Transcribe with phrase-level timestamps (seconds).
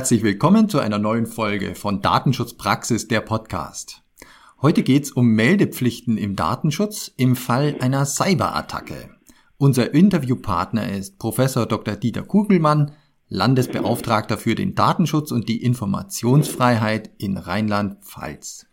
[0.00, 4.02] Herzlich willkommen zu einer neuen Folge von Datenschutzpraxis der Podcast.
[4.62, 9.10] Heute geht's um Meldepflichten im Datenschutz im Fall einer Cyberattacke.
[9.58, 11.96] Unser Interviewpartner ist Professor Dr.
[11.96, 12.92] Dieter Kugelmann,
[13.28, 18.69] Landesbeauftragter für den Datenschutz und die Informationsfreiheit in Rheinland-Pfalz.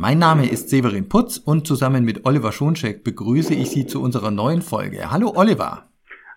[0.00, 4.30] Mein Name ist Severin Putz und zusammen mit Oliver Schoncheck begrüße ich Sie zu unserer
[4.30, 5.10] neuen Folge.
[5.10, 5.88] Hallo Oliver.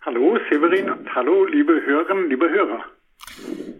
[0.03, 2.83] Hallo Severin und hallo liebe Hörerinnen, liebe Hörer.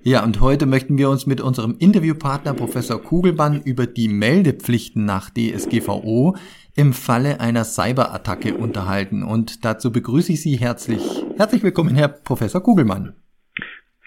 [0.03, 5.31] Ja, und heute möchten wir uns mit unserem Interviewpartner Professor Kugelmann über die Meldepflichten nach
[5.31, 6.36] DSGVO
[6.75, 9.23] im Falle einer Cyberattacke unterhalten.
[9.23, 11.25] Und dazu begrüße ich Sie herzlich.
[11.38, 13.16] Herzlich willkommen, Herr Professor Kugelmann.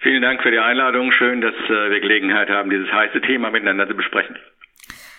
[0.03, 1.11] Vielen Dank für die Einladung.
[1.11, 4.37] Schön, dass äh, wir Gelegenheit haben, dieses heiße Thema miteinander zu besprechen.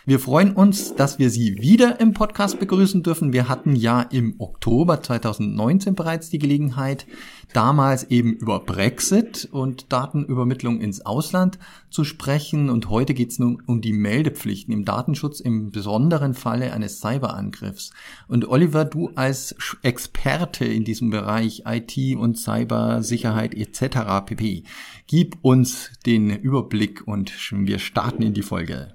[0.08, 3.34] Wir freuen uns, dass wir Sie wieder im Podcast begrüßen dürfen.
[3.34, 7.08] Wir hatten ja im Oktober 2019 bereits die Gelegenheit,
[7.54, 11.58] damals eben über Brexit und Datenübermittlung ins Ausland
[11.90, 12.70] zu sprechen.
[12.70, 17.90] Und heute geht es nun um die Meldepflichten im Datenschutz im besonderen Falle eines Cyberangriffs.
[18.28, 24.24] Und Oliver, du als Experte in diesem Bereich IT und Cybersicherheit etc.
[24.24, 24.66] pp.
[25.08, 28.94] Gib uns den Überblick und wir starten in die Folge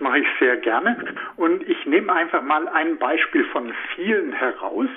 [0.00, 0.96] mache ich sehr gerne.
[1.36, 4.88] Und ich nehme einfach mal ein Beispiel von vielen heraus.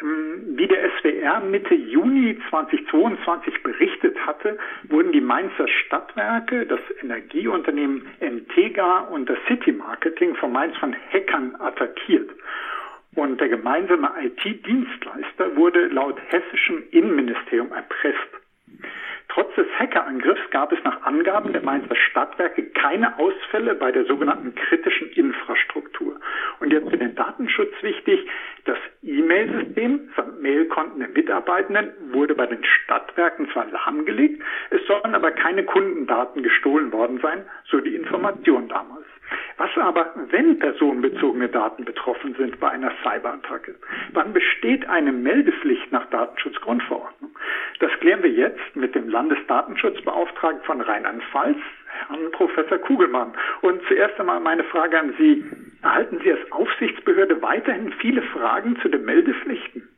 [0.00, 8.06] Ähm, wie der SWR Mitte Juni 2022 berichtet hatte, wurden die Mainzer Stadtwerke, das Energieunternehmen
[8.20, 12.30] Entega und das City Marketing von Mainz von Hackern attackiert.
[13.14, 18.28] Und der gemeinsame IT-Dienstleister wurde laut hessischem Innenministerium erpresst.
[19.28, 24.54] Trotz des Hackerangriffs gab es nach Angaben der Mainzer Stadtwerke keine Ausfälle bei der sogenannten
[24.54, 26.18] kritischen Infrastruktur.
[26.60, 28.28] Und jetzt für den Datenschutz wichtig,
[28.64, 35.32] das E-Mail-System samt Mailkonten der Mitarbeitenden wurde bei den Stadtwerken zwar lahmgelegt, es sollen aber
[35.32, 39.06] keine Kundendaten gestohlen worden sein, so die Information damals.
[39.58, 43.74] Was aber, wenn personenbezogene Daten betroffen sind bei einer Cyberattacke?
[44.12, 47.30] Wann besteht eine Meldepflicht nach Datenschutzgrundverordnung?
[47.80, 51.58] Das klären wir jetzt mit dem Landesdatenschutzbeauftragten von Rheinland-Pfalz,
[52.08, 53.32] Herrn Professor Kugelmann.
[53.62, 55.44] Und zuerst einmal meine Frage an Sie.
[55.82, 59.88] Erhalten Sie als Aufsichtsbehörde weiterhin viele Fragen zu den Meldepflichten?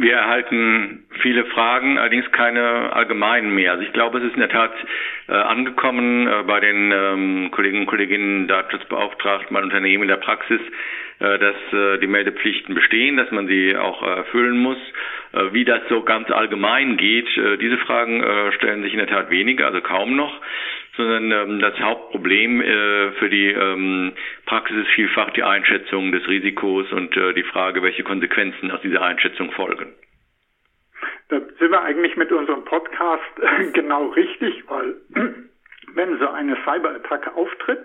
[0.00, 3.72] Wir erhalten viele Fragen, allerdings keine allgemeinen mehr.
[3.72, 4.72] Also ich glaube, es ist in der Tat
[5.26, 10.60] äh, angekommen äh, bei den ähm, Kollegen und Kolleginnen Datenschutzbeauftragten, bei Unternehmen in der Praxis,
[11.18, 14.78] äh, dass äh, die Meldepflichten bestehen, dass man sie auch äh, erfüllen muss.
[15.32, 17.28] Äh, wie das so ganz allgemein geht,
[17.60, 18.22] diese Fragen
[18.52, 20.40] stellen sich in der Tat weniger, also kaum noch
[20.98, 24.12] sondern ähm, das Hauptproblem äh, für die ähm,
[24.44, 29.00] Praxis ist vielfach die Einschätzung des Risikos und äh, die Frage, welche Konsequenzen aus dieser
[29.00, 29.94] Einschätzung folgen.
[31.28, 34.96] Da sind wir eigentlich mit unserem Podcast äh, genau richtig, weil
[35.94, 37.84] wenn so eine Cyberattacke auftritt,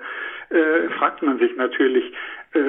[0.50, 2.14] äh, fragt man sich natürlich,
[2.54, 2.60] äh,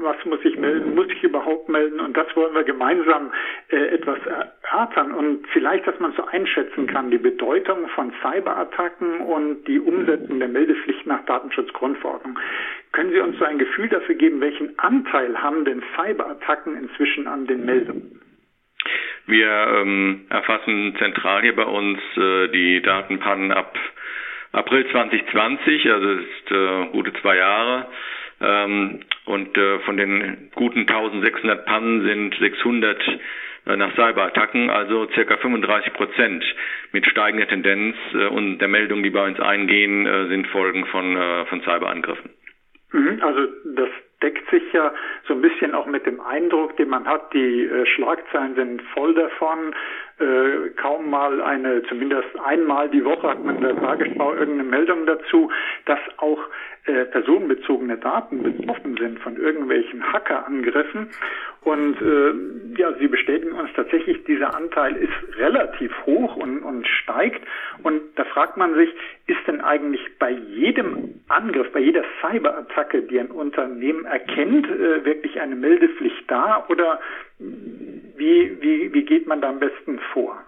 [0.00, 2.00] was muss ich melden, muss ich überhaupt melden?
[2.00, 3.32] Und das wollen wir gemeinsam
[3.68, 9.64] äh, etwas erörtern und vielleicht, dass man so einschätzen kann, die Bedeutung von Cyberattacken und
[9.68, 12.38] die Umsetzung der Meldepflicht nach Datenschutzgrundverordnung.
[12.92, 17.46] Können Sie uns so ein Gefühl dafür geben, welchen Anteil haben denn Cyberattacken inzwischen an
[17.46, 18.20] den Meldungen?
[19.26, 23.78] Wir ähm, erfassen zentral hier bei uns äh, die Datenpannen ab
[24.52, 27.86] April 2020, also ist äh, gute zwei Jahre.
[28.40, 33.02] Ähm, und äh, von den guten 1600 Pannen sind 600
[33.66, 36.44] äh, nach Cyberattacken, also circa 35 Prozent
[36.92, 37.96] mit steigender Tendenz.
[38.14, 42.30] Äh, und der Meldungen, die bei uns eingehen, äh, sind Folgen von, äh, von Cyberangriffen.
[42.92, 43.40] Mhm, also
[43.74, 43.88] das
[44.22, 44.92] deckt sich ja
[45.26, 49.14] so ein bisschen auch mit dem Eindruck, den man hat, die äh, Schlagzeilen sind voll
[49.14, 49.74] davon.
[50.20, 55.06] Äh, kaum mal eine, zumindest einmal die Woche hat man in der Tagesschau irgendeine Meldung
[55.06, 55.48] dazu,
[55.86, 56.40] dass auch
[56.86, 61.10] äh, personenbezogene Daten betroffen sind von irgendwelchen Hackerangriffen.
[61.62, 67.46] Und äh, ja, sie bestätigen uns tatsächlich, dieser Anteil ist relativ hoch und, und steigt.
[67.82, 68.88] Und da fragt man sich,
[69.26, 75.40] ist denn eigentlich bei jedem Angriff, bei jeder Cyberattacke, die ein Unternehmen erkennt, äh, wirklich
[75.40, 76.98] eine Meldepflicht da oder
[77.38, 80.44] wie, wie, wie geht man da am besten vor?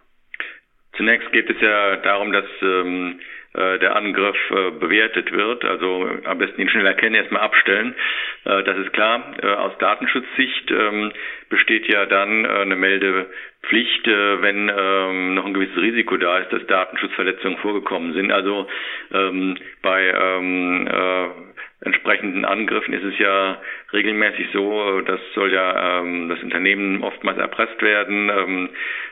[0.96, 3.20] Zunächst geht es ja darum, dass ähm,
[3.54, 5.64] äh, der Angriff äh, bewertet wird.
[5.64, 7.94] Also am besten ihn schnell erkennen, erstmal abstellen.
[8.44, 9.34] Äh, das ist klar.
[9.42, 11.12] Äh, aus Datenschutzsicht ähm,
[11.48, 13.31] besteht ja dann äh, eine Meldepflicht
[13.62, 18.32] Pflicht, äh, wenn ähm, noch ein gewisses Risiko da ist, dass Datenschutzverletzungen vorgekommen sind.
[18.32, 18.66] Also
[19.12, 21.28] ähm, bei ähm, äh,
[21.82, 23.60] entsprechenden Angriffen ist es ja
[23.92, 28.30] regelmäßig so, das soll ja ähm, das Unternehmen oftmals erpresst werden.
[28.30, 28.68] Ähm,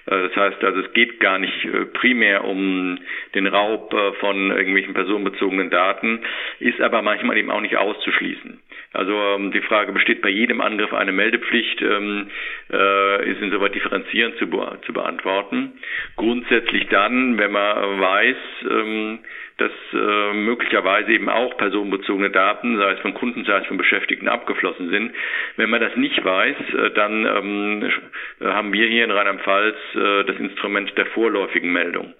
[0.06, 2.98] äh, das heißt also, es geht gar nicht äh, primär um
[3.34, 6.20] den Raub äh, von irgendwelchen personenbezogenen Daten,
[6.60, 8.60] ist aber manchmal eben auch nicht auszuschließen.
[8.93, 12.31] Also ähm, die Frage besteht bei jedem Angriff eine Meldepflicht, ähm,
[12.73, 15.75] äh, ist insoweit differenzierend zu, be zu beantworten.
[16.17, 18.37] Grundsätzlich dann, wenn man weiß,
[18.70, 19.19] ähm,
[19.58, 24.29] dass äh, möglicherweise eben auch personenbezogene Daten, sei es von Kunden, sei es von Beschäftigten,
[24.29, 25.12] abgeflossen sind.
[25.56, 27.93] Wenn man das nicht weiß, äh, dann ähm,
[28.41, 32.14] haben wir hier in Rheinland-Pfalz äh, das Instrument der vorläufigen Meldung.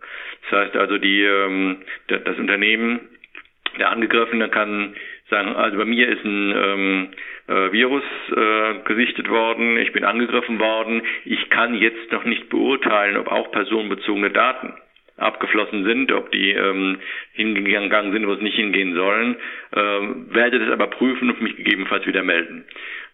[0.51, 1.79] Das heißt also, die, ähm,
[2.09, 3.01] das Unternehmen,
[3.79, 4.95] der Angegriffene kann
[5.31, 7.09] sagen, also bei mir ist ein ähm,
[7.49, 8.05] äh, Virus
[8.35, 13.51] äh, gesichtet worden, ich bin angegriffen worden, ich kann jetzt noch nicht beurteilen, ob auch
[13.51, 14.75] personenbezogene Daten
[15.19, 16.99] abgeflossen sind, ob die ähm,
[17.33, 19.37] hingegangen sind, wo es nicht hingehen sollen,
[19.73, 22.65] äh, werde das aber prüfen und mich gegebenenfalls wieder melden.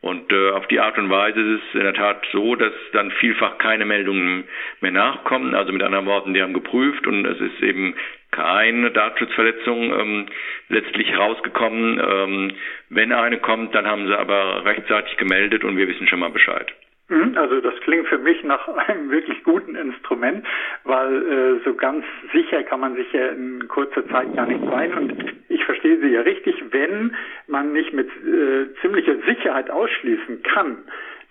[0.02, 3.11] Und äh, auf die Art und Weise ist es in der Tat so, dass dann
[3.12, 4.44] vielfach keine Meldungen
[4.82, 5.55] mehr nachkommen.
[5.55, 7.94] Also mit anderen Worten, die haben geprüft und es ist eben
[8.35, 10.27] keine Datenschutzverletzung ähm,
[10.69, 12.01] letztlich herausgekommen.
[12.05, 12.53] Ähm,
[12.91, 16.73] wenn eine kommt, dann haben sie aber rechtzeitig gemeldet und wir wissen schon mal Bescheid.
[17.09, 20.45] Mhm, also das klingt für mich nach einem wirklich guten Instrument,
[20.85, 24.95] weil äh, so ganz sicher kann man sich ja in kurzer Zeit gar nicht sein.
[24.95, 27.15] Und ich verstehe Sie ja richtig, wenn
[27.47, 30.79] man nicht mit äh, ziemlicher Sicherheit ausschließen kann,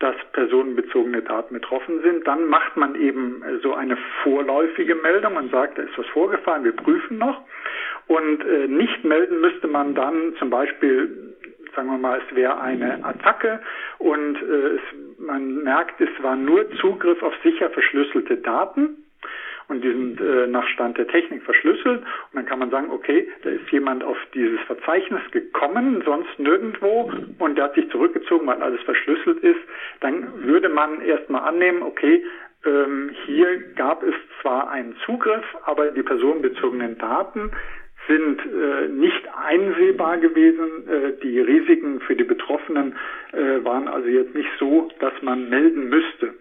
[0.03, 5.49] dass personenbezogene Daten betroffen sind, dann macht man eben äh, so eine vorläufige Meldung und
[5.49, 7.41] sagt, da ist was vorgefallen, wir prüfen noch.
[8.07, 11.33] Und äh, nicht melden müsste man dann zum Beispiel
[11.73, 13.59] sagen wir mal, es wäre eine Attacke
[13.97, 14.81] und äh, es,
[15.17, 19.02] man merkt, es war nur Zugriff auf sicher verschlüsselte Daten
[19.73, 22.01] und die sind äh, nach Stand der Technik verschlüsselt.
[22.01, 27.11] Und dann kann man sagen, okay, da ist jemand auf dieses Verzeichnis gekommen, sonst nirgendwo
[27.39, 29.59] und der hat sich zurückgezogen, weil alles verschlüsselt ist,
[30.01, 32.23] dann würde man erstmal annehmen, okay,
[32.65, 37.51] ähm, hier gab es zwar einen Zugriff, aber die personenbezogenen Daten
[38.07, 40.87] sind äh, nicht einsehbar gewesen.
[40.87, 42.95] Äh, die Risiken für die Betroffenen
[43.31, 46.33] äh, waren also jetzt nicht so, dass man melden müsste.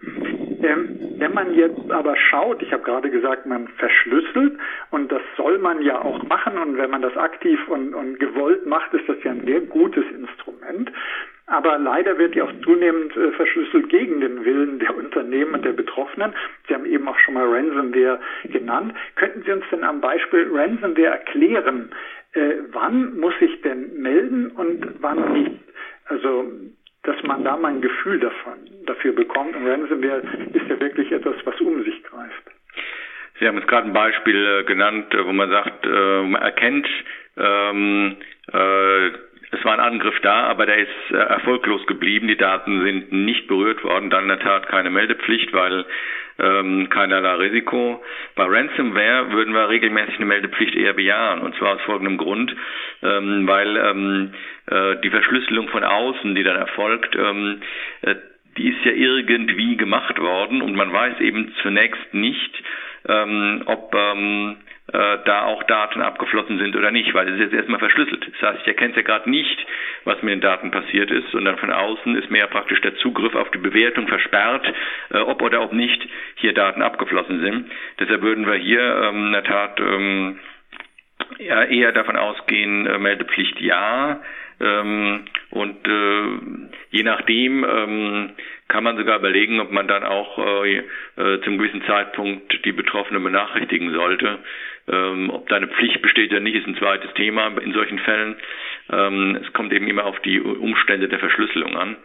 [0.63, 4.57] Ähm, wenn man jetzt aber schaut, ich habe gerade gesagt, man verschlüsselt
[4.91, 8.65] und das soll man ja auch machen und wenn man das aktiv und, und gewollt
[8.65, 10.91] macht, ist das ja ein sehr gutes Instrument.
[11.45, 15.73] Aber leider wird die auch zunehmend äh, verschlüsselt gegen den Willen der Unternehmen und der
[15.73, 16.33] Betroffenen.
[16.67, 18.93] Sie haben eben auch schon mal Ransomware genannt.
[19.15, 21.91] Könnten Sie uns denn am Beispiel Ransomware erklären,
[22.33, 25.59] äh, wann muss ich denn melden und wann nicht?
[26.05, 26.49] Also
[27.03, 29.55] dass man da mal ein Gefühl davon, dafür bekommt.
[29.55, 30.23] Und Ransomware
[30.53, 32.43] ist ja wirklich etwas, was um sich greift.
[33.39, 36.87] Sie haben jetzt gerade ein Beispiel äh, genannt, äh, wo man sagt, äh, man erkennt,
[37.35, 38.15] ähm,
[38.51, 39.09] äh,
[39.53, 42.27] es war ein Angriff da, aber der ist äh, erfolglos geblieben.
[42.27, 44.09] Die Daten sind nicht berührt worden.
[44.09, 45.85] Dann in der Tat keine Meldepflicht, weil
[46.39, 48.03] ähm, keinerlei Risiko.
[48.35, 51.41] Bei Ransomware würden wir regelmäßig eine Meldepflicht eher bejahen.
[51.41, 52.55] Und zwar aus folgendem Grund,
[53.03, 54.33] ähm, weil ähm,
[54.67, 57.61] äh, die Verschlüsselung von außen, die dann erfolgt, ähm,
[58.01, 58.15] äh,
[58.57, 62.63] die ist ja irgendwie gemacht worden und man weiß eben zunächst nicht,
[63.07, 64.57] ähm, ob ähm,
[64.91, 68.27] äh, da auch Daten abgeflossen sind oder nicht, weil es ist jetzt erstmal verschlüsselt.
[68.33, 69.65] Das heißt, ich erkenne ja gerade nicht,
[70.03, 73.49] was mit den Daten passiert ist, sondern von außen ist ja praktisch der Zugriff auf
[73.51, 74.65] die Bewertung versperrt,
[75.11, 76.05] äh, ob oder ob nicht
[76.35, 77.71] hier Daten abgeflossen sind.
[77.99, 80.39] Deshalb würden wir hier ähm, in der Tat ähm,
[81.39, 84.19] ja, eher davon ausgehen, äh, Meldepflicht ja.
[84.59, 88.29] Ähm, und äh, je nachdem ähm,
[88.67, 93.23] kann man sogar überlegen, ob man dann auch äh, äh, zum gewissen Zeitpunkt die Betroffenen
[93.23, 94.39] benachrichtigen sollte.
[94.87, 98.35] Ähm, ob da eine Pflicht besteht oder nicht, ist ein zweites Thema in solchen Fällen.
[98.91, 101.95] Ähm, es kommt eben immer auf die Umstände der Verschlüsselung an.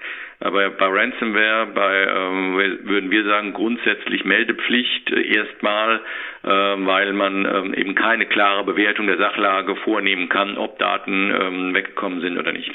[0.41, 2.55] Aber bei Ransomware, bei, ähm,
[2.85, 6.01] würden wir sagen, grundsätzlich Meldepflicht äh, erstmal,
[6.45, 11.75] äh, weil man ähm, eben keine klare Bewertung der Sachlage vornehmen kann, ob Daten ähm,
[11.75, 12.73] weggekommen sind oder nicht.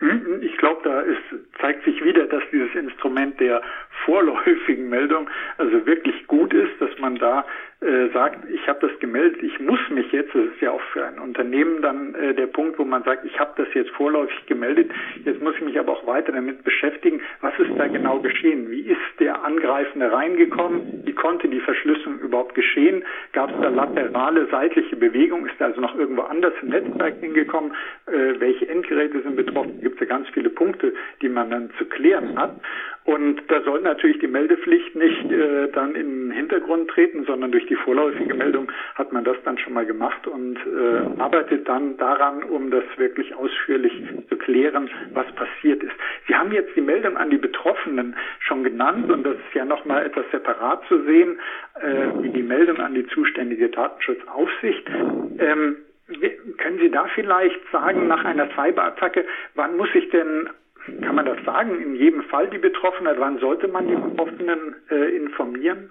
[0.00, 3.62] Hm, ich glaube, da ist, zeigt sich wieder, dass dieses Instrument der
[4.04, 7.44] vorläufigen Meldung also wirklich gut ist, dass man da
[7.80, 11.06] äh, sagt, ich habe das gemeldet, ich muss mich jetzt, das ist ja auch für
[11.06, 14.90] ein Unternehmen dann äh, der Punkt, wo man sagt, ich habe das jetzt vorläufig gemeldet,
[15.24, 18.68] jetzt muss ich mich aber auch weiter damit beschäftigen, was ist da genau geschehen?
[18.68, 21.02] Wie ist der Angreifende reingekommen?
[21.04, 23.04] Wie konnte die Verschlüsselung überhaupt geschehen?
[23.32, 25.46] Gab es da laterale, seitliche Bewegung?
[25.46, 27.72] Ist da also noch irgendwo anders im Netzwerk hingekommen?
[28.06, 29.80] Äh, welche Endgeräte sind betroffen?
[29.80, 30.92] Gibt es ja ganz viele Punkte,
[31.22, 32.60] die man dann zu klären hat.
[33.04, 37.66] Und da soll natürlich die Meldepflicht nicht äh, dann in den Hintergrund treten, sondern durch
[37.68, 42.42] die vorläufige Meldung hat man das dann schon mal gemacht und äh, arbeitet dann daran,
[42.44, 43.92] um das wirklich ausführlich
[44.28, 45.94] zu klären, was passiert ist.
[46.26, 50.06] Sie haben jetzt die Meldung an die Betroffenen schon genannt und das ist ja nochmal
[50.06, 51.38] etwas separat zu sehen,
[51.80, 54.88] äh, wie die Meldung an die zuständige Datenschutzaufsicht.
[55.38, 55.76] Ähm,
[56.56, 60.48] können Sie da vielleicht sagen, nach einer Cyberattacke, wann muss ich denn
[61.02, 61.80] kann man das sagen?
[61.80, 65.90] In jedem Fall die Betroffenen, wann sollte man die Betroffenen äh, informieren?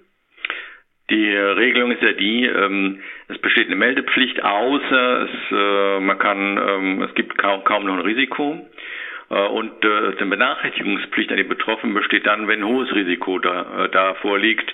[1.09, 2.99] Die Regelung ist ja die, ähm,
[3.29, 7.93] es besteht eine Meldepflicht, außer es, äh, man kann, ähm, es gibt kaum, kaum noch
[7.93, 8.67] ein Risiko.
[9.29, 13.85] Äh, und äh, eine Benachrichtigungspflicht an die Betroffenen besteht dann, wenn ein hohes Risiko da,
[13.85, 14.73] äh, da vorliegt.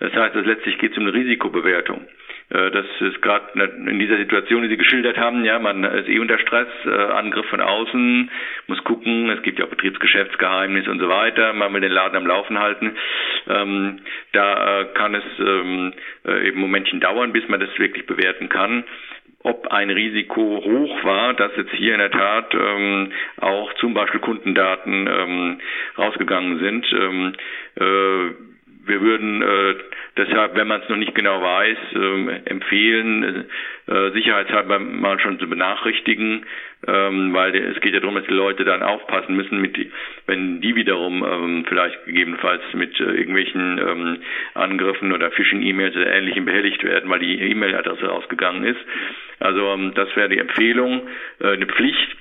[0.00, 2.06] Das heißt, letztlich geht es um eine Risikobewertung.
[2.50, 6.18] Äh, das ist gerade in dieser Situation, die Sie geschildert haben, ja, man ist eh
[6.18, 8.30] unter Stress, äh, Angriff von außen,
[8.68, 12.26] muss gucken, es gibt ja auch Betriebsgeschäftsgeheimnis und so weiter, man will den Laden am
[12.26, 12.96] Laufen halten.
[13.48, 14.00] Ähm,
[14.32, 15.92] da äh, kann es ähm,
[16.26, 18.84] äh, eben Momentchen dauern, bis man das wirklich bewerten kann
[19.46, 24.18] ob ein Risiko hoch war, dass jetzt hier in der Tat ähm, auch zum Beispiel
[24.18, 25.60] Kundendaten ähm,
[25.96, 26.84] rausgegangen sind.
[26.92, 27.32] Ähm,
[27.76, 28.34] äh,
[28.86, 29.74] wir würden äh,
[30.16, 33.46] deshalb, wenn man es noch nicht genau weiß, äh, empfehlen,
[33.86, 36.46] äh, sicherheitshalber mal schon zu benachrichtigen,
[36.86, 39.76] ähm, weil es geht ja darum, dass die Leute dann aufpassen müssen, mit,
[40.26, 44.18] wenn die wiederum ähm, vielleicht gegebenenfalls mit äh, irgendwelchen ähm,
[44.54, 48.80] Angriffen oder Phishing-E-Mails oder Ähnlichem behelligt werden, weil die E-Mail-Adresse ausgegangen ist.
[49.40, 51.08] Also ähm, das wäre die Empfehlung,
[51.40, 52.16] äh, eine Pflicht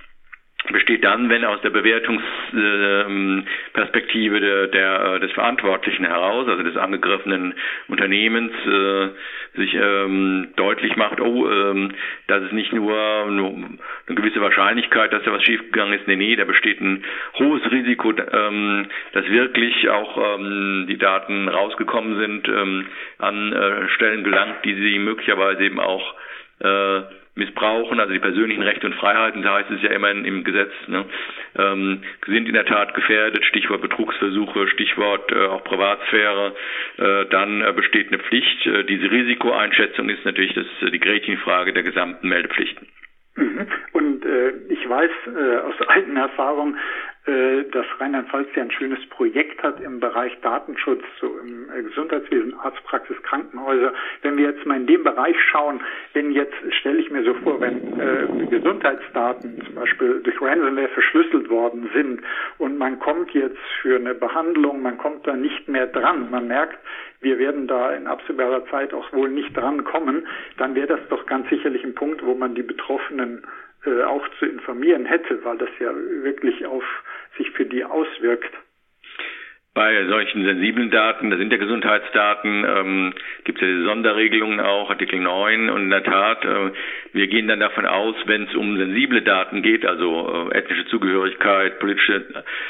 [0.71, 7.53] besteht dann, wenn aus der Bewertungsperspektive der, der, äh, des Verantwortlichen heraus, also des angegriffenen
[7.87, 9.09] Unternehmens, äh,
[9.55, 11.91] sich ähm, deutlich macht, oh, ähm,
[12.27, 16.45] das ist nicht nur, eine gewisse Wahrscheinlichkeit, dass da was schiefgegangen ist, nee, nee, da
[16.45, 17.03] besteht ein
[17.39, 20.39] hohes Risiko, ähm, dass wirklich auch
[20.87, 22.49] die Daten rausgekommen sind,
[23.19, 26.15] an äh, Stellen gelangt, die sie möglicherweise eben auch
[27.35, 31.05] missbrauchen, also die persönlichen Rechte und Freiheiten, da heißt es ja immer im Gesetz, ne,
[31.57, 36.55] ähm, sind in der Tat gefährdet, Stichwort Betrugsversuche, Stichwort äh, auch Privatsphäre,
[36.97, 38.65] äh, dann äh, besteht eine Pflicht.
[38.65, 42.87] Äh, diese Risikoeinschätzung ist natürlich das, äh, die Gretchenfrage der gesamten Meldepflichten.
[43.35, 43.67] Mhm.
[43.91, 46.77] Und äh, ich weiß äh, aus eigener Erfahrung,
[47.25, 53.17] dass Rheinland-Pfalz ja ein schönes Projekt hat im Bereich Datenschutz, so im äh, Gesundheitswesen, Arztpraxis,
[53.23, 53.93] Krankenhäuser.
[54.21, 55.81] Wenn wir jetzt mal in dem Bereich schauen,
[56.13, 61.49] wenn jetzt, stelle ich mir so vor, wenn äh, Gesundheitsdaten zum Beispiel durch Ransomware verschlüsselt
[61.49, 62.21] worden sind
[62.59, 66.77] und man kommt jetzt für eine Behandlung, man kommt da nicht mehr dran, man merkt,
[67.21, 70.27] wir werden da in absehbarer Zeit auch wohl nicht dran kommen,
[70.57, 73.43] dann wäre das doch ganz sicherlich ein Punkt, wo man die Betroffenen
[73.85, 75.91] äh, auch zu informieren hätte, weil das ja
[76.23, 76.83] wirklich auf
[77.37, 78.53] sich für die auswirkt.
[79.75, 83.13] Bei solchen sensiblen Daten, das sind ja Gesundheitsdaten, ähm,
[83.43, 86.71] gibt es ja Sonderregelungen auch, Artikel 9 und in der Tat, äh,
[87.11, 91.79] wir gehen dann davon aus, wenn es um sensible Daten geht, also äh, ethnische Zugehörigkeit,
[91.79, 92.23] politische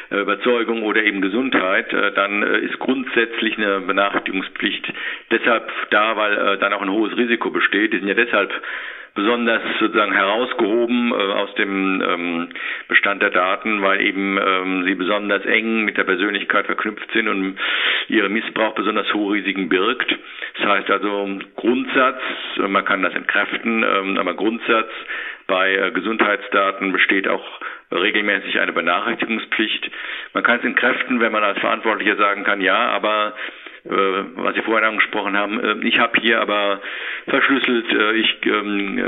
[0.09, 4.91] äh, Überzeugung oder eben Gesundheit, äh, dann äh, ist grundsätzlich eine Benachrichtigungspflicht
[5.29, 7.93] deshalb da, weil dann auch ein hohes Risiko besteht.
[7.93, 8.51] Die sind ja deshalb
[9.15, 12.49] besonders sozusagen herausgehoben äh, aus dem ähm,
[12.89, 17.57] Bestand der Daten, weil eben ähm, sie besonders eng mit der Persönlichkeit verknüpft sind und
[18.09, 20.13] ihre Missbrauch besonders hohe Risiken birgt.
[20.57, 22.19] Das heißt also Grundsatz,
[22.67, 24.91] man kann das entkräften, ähm, aber Grundsatz
[25.47, 27.45] bei äh, Gesundheitsdaten besteht auch
[27.91, 29.91] regelmäßig eine Benachrichtigungspflicht.
[30.33, 34.61] Man kann es entkräften, wenn man als Verantwortlicher sagen kann, ja, aber äh, was Sie
[34.63, 35.59] vorhin angesprochen haben.
[35.59, 36.81] Äh, ich habe hier aber
[37.27, 37.91] verschlüsselt.
[37.91, 38.99] Äh, ich, ähm,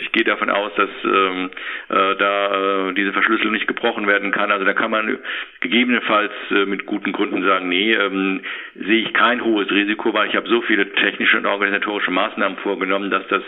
[0.00, 1.50] ich gehe davon aus, dass ähm,
[1.88, 4.50] da diese Verschlüsselung nicht gebrochen werden kann.
[4.50, 5.18] Also da kann man
[5.60, 6.32] gegebenenfalls
[6.66, 8.40] mit guten Gründen sagen, nee, ähm,
[8.74, 13.10] sehe ich kein hohes Risiko, weil ich habe so viele technische und organisatorische Maßnahmen vorgenommen,
[13.10, 13.42] dass das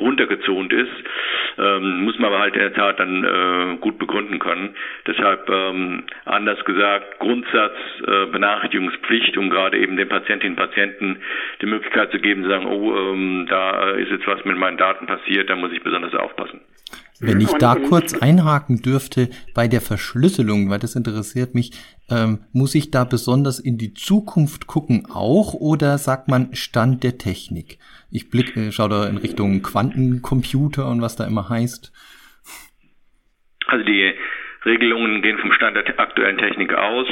[0.00, 0.92] runtergezont ist.
[1.56, 4.74] muss man aber halt in der Tat dann gut begründen können.
[5.06, 5.50] Deshalb
[6.24, 7.76] anders gesagt, Grundsatz
[8.32, 11.16] Benachrichtigungspflicht, um gerade eben den Patienten Patientinnen und Patienten
[11.60, 15.06] die Möglichkeit zu geben, zu sagen, oh, ähm, da ist jetzt was mit meinen Daten
[15.06, 16.60] passiert, da muss ich besonders aufpassen.
[17.20, 21.70] Wenn ich da kurz einhaken dürfte bei der Verschlüsselung, weil das interessiert mich,
[22.10, 27.18] ähm, muss ich da besonders in die Zukunft gucken auch oder sagt man Stand der
[27.18, 27.78] Technik?
[28.10, 31.92] Ich blick, äh, schaue da in Richtung Quantencomputer und was da immer heißt.
[33.66, 34.14] Also die
[34.64, 37.08] Regelungen gehen vom Stand der aktuellen Technik aus.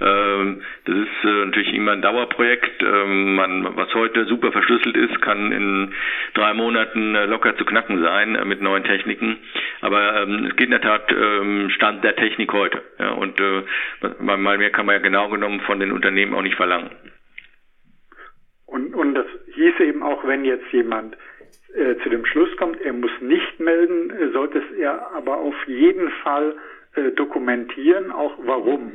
[0.00, 2.82] Ähm, das ist äh, natürlich immer ein Dauerprojekt.
[2.82, 3.38] Ähm,
[3.74, 5.94] was heute super verschlüsselt ist, kann in
[6.34, 9.38] drei Monaten äh, locker zu knacken sein äh, mit neuen Techniken.
[9.80, 11.10] Aber ähm, es geht in der Tat
[11.70, 12.82] Stand der Technik heute.
[13.16, 13.40] und
[14.20, 16.90] mal mehr kann man ja genau genommen von den Unternehmen auch nicht verlangen.
[18.66, 21.16] Und, und das hieße eben auch, wenn jetzt jemand
[22.02, 26.54] zu dem Schluss kommt, er muss nicht melden, sollte es er aber auf jeden Fall
[26.94, 28.92] äh, dokumentieren, auch warum.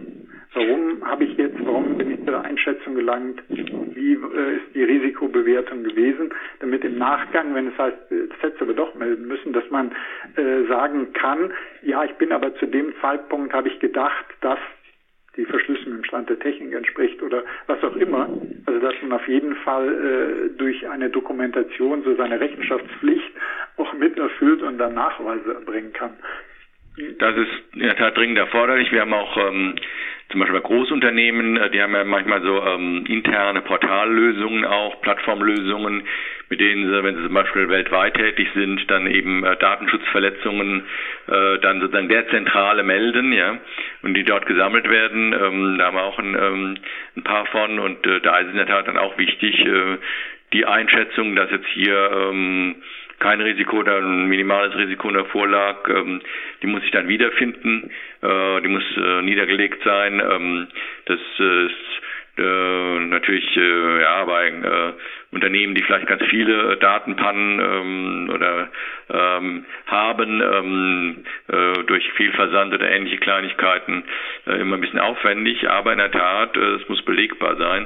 [0.54, 4.84] Warum habe ich jetzt, warum bin ich zu der Einschätzung gelangt, wie äh, ist die
[4.84, 9.52] Risikobewertung gewesen, damit im Nachgang, wenn es heißt, äh, das hätte aber doch melden müssen,
[9.52, 9.92] dass man
[10.38, 11.52] äh, sagen kann,
[11.84, 14.60] ja, ich bin aber zu dem Zeitpunkt, habe ich gedacht, dass
[15.36, 18.30] die Verschlüsselung im Stand der Technik entspricht oder was auch immer.
[18.66, 23.32] Also dass man auf jeden Fall äh, durch eine Dokumentation so seine Rechenschaftspflicht
[23.78, 26.14] auch mit erfüllt und dann Nachweise erbringen kann.
[27.20, 28.92] Das ist in der Tat dringend erforderlich.
[28.92, 29.76] Wir haben auch ähm,
[30.30, 36.04] zum Beispiel bei Großunternehmen, äh, die haben ja manchmal so ähm, interne Portallösungen auch, Plattformlösungen,
[36.50, 40.86] mit denen sie, wenn sie zum Beispiel weltweit tätig sind, dann eben äh, Datenschutzverletzungen
[41.28, 43.58] äh, dann sozusagen der Zentrale melden, ja,
[44.02, 45.34] und die dort gesammelt werden.
[45.34, 46.78] Ähm, da haben wir auch ein, ähm,
[47.18, 49.98] ein paar von und äh, da ist in der Tat dann auch wichtig, äh,
[50.54, 52.76] die Einschätzung, dass jetzt hier ähm,
[53.20, 56.22] kein Risiko oder ein minimales Risiko davor lag, ähm,
[56.62, 57.90] die muss ich dann wiederfinden,
[58.22, 60.20] äh, die muss äh, niedergelegt sein.
[60.20, 60.68] Ähm,
[61.06, 62.02] das ist
[62.38, 64.94] äh, natürlich äh, ja bei äh,
[65.32, 68.70] Unternehmen, die vielleicht ganz viele Datenpannen ähm, oder
[69.10, 74.04] ähm, haben ähm, äh, durch viel Versand oder ähnliche Kleinigkeiten
[74.48, 77.86] äh, immer ein bisschen aufwendig, aber in der Tat, äh, es muss belegbar sein,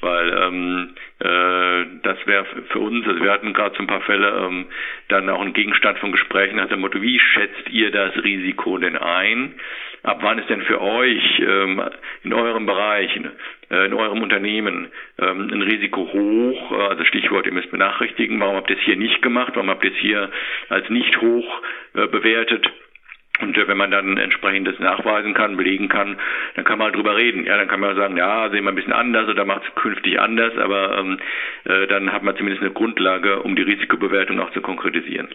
[0.00, 4.46] weil ähm, äh, das wäre für uns, also wir hatten gerade so ein paar Fälle,
[4.46, 4.66] ähm,
[5.08, 8.96] dann auch ein Gegenstand von Gesprächen nach dem Motto, wie schätzt ihr das Risiko denn
[8.96, 9.54] ein?
[10.02, 11.82] Ab wann ist denn für euch ähm,
[12.22, 13.14] in eurem Bereich,
[13.70, 14.88] äh, in eurem Unternehmen
[15.18, 16.72] ähm, ein Risiko hoch?
[16.72, 19.52] Also Stichwort, ihr müsst benachrichtigen, warum habt ihr es hier nicht gemacht?
[19.54, 20.30] Warum habt ihr es hier
[20.68, 21.62] als nicht hoch
[21.94, 22.70] äh, bewertet?
[23.40, 26.18] Und äh, wenn man dann entsprechend das nachweisen kann, belegen kann,
[26.54, 27.44] dann kann man halt drüber reden.
[27.44, 30.20] Ja, dann kann man sagen, ja, sehen wir ein bisschen anders oder macht es künftig
[30.20, 31.18] anders, aber ähm,
[31.64, 35.28] äh, dann hat man zumindest eine Grundlage, um die Risikobewertung auch zu konkretisieren.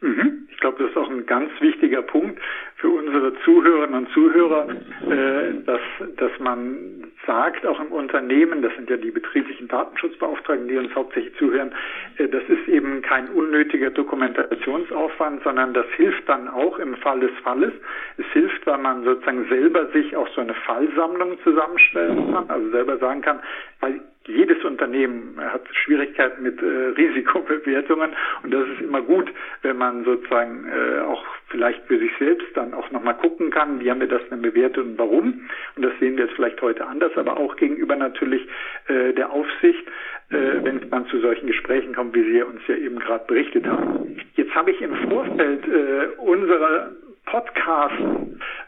[0.00, 0.48] Mhm.
[0.62, 2.40] Ich glaube, das ist auch ein ganz wichtiger Punkt
[2.76, 4.68] für unsere Zuhörerinnen und Zuhörer,
[5.10, 5.80] äh, dass,
[6.18, 11.34] dass man sagt, auch im Unternehmen, das sind ja die betrieblichen Datenschutzbeauftragten, die uns hauptsächlich
[11.34, 11.72] zuhören,
[12.18, 17.32] äh, das ist eben kein unnötiger Dokumentationsaufwand, sondern das hilft dann auch im Fall des
[17.42, 17.72] Falles.
[18.18, 22.98] Es hilft, weil man sozusagen selber sich auch so eine Fallsammlung zusammenstellen kann, also selber
[22.98, 23.40] sagen kann,
[23.80, 29.30] weil jedes Unternehmen hat Schwierigkeiten mit äh, Risikobewertungen und das ist immer gut,
[29.62, 33.90] wenn man sozusagen äh, auch vielleicht für sich selbst dann auch nochmal gucken kann, wie
[33.90, 35.48] haben wir das denn bewertet und warum.
[35.76, 38.42] Und das sehen wir jetzt vielleicht heute anders, aber auch gegenüber natürlich
[38.88, 39.86] äh, der Aufsicht,
[40.30, 44.16] äh, wenn dann zu solchen Gesprächen kommt, wie Sie uns ja eben gerade berichtet haben.
[44.34, 46.90] Jetzt habe ich im Vorfeld äh, unserer
[47.32, 47.94] Podcast,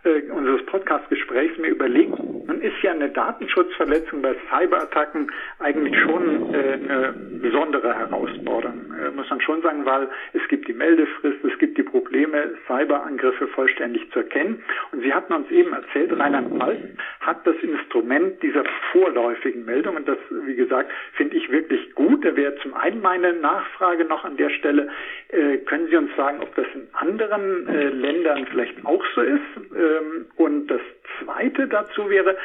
[0.04, 6.72] äh, unseres Podcast-Gesprächs mir überlegt, nun ist ja eine Datenschutzverletzung bei Cyberattacken eigentlich schon äh,
[6.72, 11.76] eine besondere Herausforderung, äh, muss man schon sagen, weil es gibt die Meldefrist, es gibt
[11.76, 14.64] die Probleme, Cyberangriffe vollständig zu erkennen.
[14.92, 16.80] Und Sie hatten uns eben erzählt, Rheinland-Pfalz
[17.20, 22.24] hat das Instrument dieser vorläufigen Meldung und das, wie gesagt, finde ich wirklich gut.
[22.24, 24.88] Da wäre zum einen meine Nachfrage noch an der Stelle,
[25.28, 29.40] äh, können Sie uns sagen, ob das in anderen äh, Ländern vielleicht auch so ist?
[29.76, 30.80] Ähm, und das
[31.18, 32.36] Zweite dazu wäre,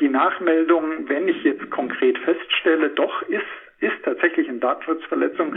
[0.00, 3.42] die Nachmeldung, wenn ich jetzt konkret feststelle, doch ist,
[3.80, 5.56] ist tatsächlich eine Datenschutzverletzung,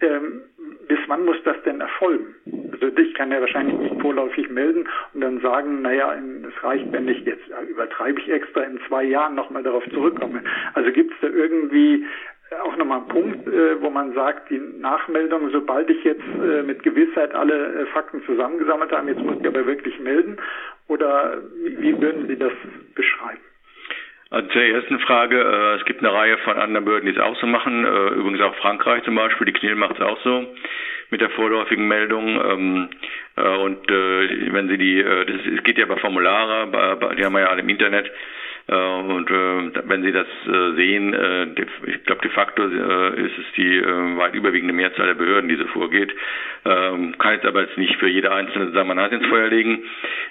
[0.00, 0.42] ähm,
[0.88, 2.34] bis wann muss das denn erfolgen?
[2.72, 7.08] Also ich kann ja wahrscheinlich nicht vorläufig melden und dann sagen, naja, es reicht, wenn
[7.08, 10.42] ich jetzt, übertreibe ich extra, in zwei Jahren nochmal darauf zurückkomme.
[10.74, 12.04] Also gibt es da irgendwie
[12.76, 16.82] auch nochmal ein Punkt, äh, wo man sagt, die Nachmeldung, sobald ich jetzt äh, mit
[16.82, 20.36] Gewissheit alle äh, Fakten zusammengesammelt habe, jetzt muss ich aber wirklich melden?
[20.88, 22.52] Oder wie, würden Sie das
[22.94, 23.40] beschreiben?
[24.30, 27.36] Also zur ersten Frage, äh, es gibt eine Reihe von anderen Behörden, die es auch
[27.40, 30.46] so machen, äh, übrigens auch Frankreich zum Beispiel, die KNIL macht es auch so
[31.10, 32.28] mit der vorläufigen Meldung.
[32.28, 32.88] Ähm,
[33.36, 37.14] äh, und äh, wenn Sie die, äh, das, es geht ja bei Formulare, bei, bei,
[37.14, 38.10] die haben wir ja alle im Internet,
[38.68, 41.46] und äh, wenn Sie das äh, sehen, äh,
[41.86, 45.54] ich glaube, de facto äh, ist es die äh, weit überwiegende Mehrzahl der Behörden, die
[45.54, 46.12] so vorgeht.
[46.64, 49.84] Ähm, kann jetzt aber jetzt nicht für jede einzelne sagen, man hat ins Feuer legen.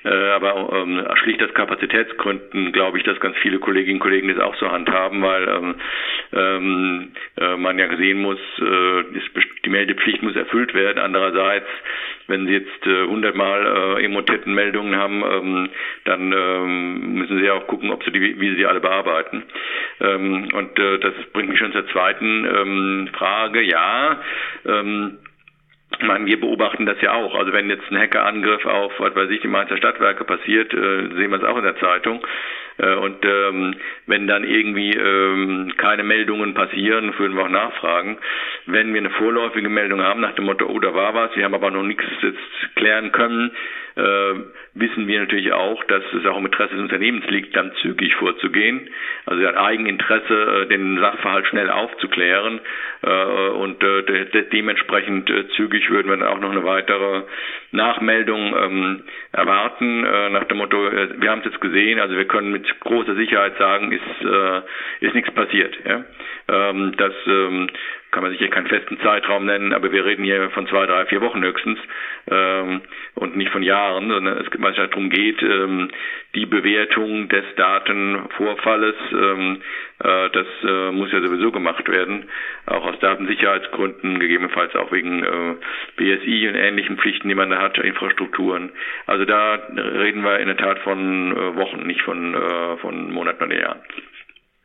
[0.04, 4.39] Äh, aber ähm, schlicht aus Kapazitätsgründen glaube ich, dass ganz viele Kolleginnen und Kollegen das
[4.39, 5.76] auch so handhaben, weil
[6.34, 9.04] ähm, äh, man ja sehen muss, äh,
[9.63, 11.00] die Meldepflicht muss erfüllt werden.
[11.00, 11.67] Andererseits,
[12.27, 15.69] wenn Sie jetzt äh, 100 Mal äh, Emotettenmeldungen haben, ähm,
[16.05, 19.43] dann ähm, müssen Sie auch gucken, ob Sie die, wie Sie die alle bearbeiten.
[20.01, 23.61] Ähm, und äh, das bringt mich schon zur zweiten ähm, Frage.
[23.61, 24.19] Ja,
[24.65, 25.17] ähm,
[25.99, 27.35] ich meine, wir beobachten das ja auch.
[27.35, 31.31] Also wenn jetzt ein Hackerangriff auf, was weiß ich, die Mainzer Stadtwerke passiert, äh, sehen
[31.31, 32.25] wir es auch in der Zeitung.
[32.77, 33.75] Äh, und ähm,
[34.07, 38.17] wenn dann irgendwie ähm, keine Meldungen passieren, würden wir auch nachfragen.
[38.65, 41.53] Wenn wir eine vorläufige Meldung haben nach dem Motto, oh, da war was, wir haben
[41.53, 43.51] aber noch nichts jetzt klären können,
[43.95, 44.33] äh,
[44.73, 48.89] wissen wir natürlich auch, dass es auch im Interesse des Unternehmens liegt, dann zügig vorzugehen.
[49.25, 52.59] Also ein Eigeninteresse, äh, den Sachverhalt schnell aufzuklären
[53.03, 57.23] äh, und äh, de dementsprechend äh, zügig würden wir dann auch noch eine weitere
[57.71, 62.64] Nachmeldung ähm, erwarten, nach dem Motto, wir haben es jetzt gesehen, also wir können mit
[62.80, 64.62] großer Sicherheit sagen, ist, äh,
[65.06, 65.78] ist nichts passiert.
[65.86, 66.04] Ja?
[66.47, 67.67] Ähm, das ähm,
[68.12, 71.19] kann man sicher keinen festen Zeitraum nennen, aber wir reden hier von zwei, drei, vier
[71.21, 71.79] Wochen höchstens
[72.31, 72.81] ähm,
[73.15, 75.89] und nicht von Jahren, sondern es weil es darum geht, ähm,
[76.34, 79.62] die Bewertung des Datenvorfalles, ähm,
[79.99, 82.29] äh, das äh, muss ja sowieso gemacht werden,
[82.67, 85.55] auch aus Datensicherheitsgründen, gegebenenfalls auch wegen äh,
[85.97, 88.71] BSI und ähnlichen Pflichten, die man da hat, Infrastrukturen.
[89.08, 93.43] Also da reden wir in der Tat von äh, Wochen, nicht von, äh, von Monaten
[93.43, 93.81] oder Jahren.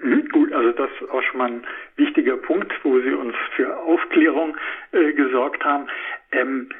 [0.03, 1.63] Mhm, gut, also das ist auch schon mal ein
[1.97, 4.57] wichtiger Punkt, wo Sie uns für Aufklärung
[4.93, 5.89] äh, gesorgt haben.
[6.33, 6.71] Ähm,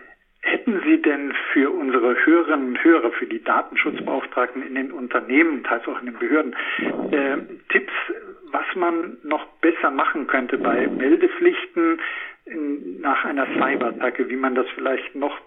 [0.42, 5.87] hätten Sie denn für unsere Hörerinnen und Hörer, für die Datenschutzbeauftragten in den Unternehmen, teils
[5.87, 6.56] auch in den Behörden,
[7.11, 7.37] äh,
[7.68, 7.92] Tipps,
[8.50, 12.00] was man noch besser machen könnte bei Meldepflichten
[12.46, 15.38] in, nach einer Cyberattacke, wie man das vielleicht noch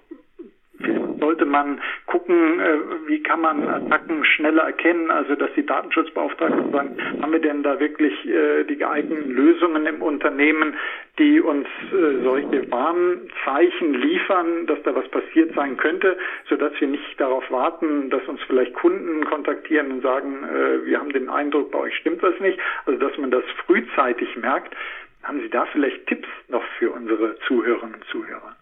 [1.24, 6.98] sollte man gucken, äh, wie kann man Attacken schneller erkennen, also dass die Datenschutzbeauftragten sagen,
[7.22, 10.76] haben wir denn da wirklich äh, die geeigneten Lösungen im Unternehmen,
[11.18, 16.18] die uns äh, solche Warnzeichen liefern, dass da was passiert sein könnte,
[16.50, 20.46] sodass wir nicht darauf warten, dass uns vielleicht Kunden kontaktieren und sagen,
[20.86, 24.76] wir haben den Eindruck, bei euch stimmt was nicht, also dass man das frühzeitig merkt.
[25.24, 28.56] Haben Sie da vielleicht Tipps noch für unsere Zuhörerinnen und Zuhörer?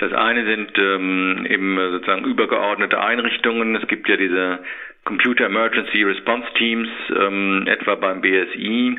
[0.00, 3.76] Das eine sind ähm, eben sozusagen übergeordnete Einrichtungen.
[3.76, 4.60] Es gibt ja diese
[5.04, 8.98] Computer Emergency Response Teams, ähm, etwa beim BSI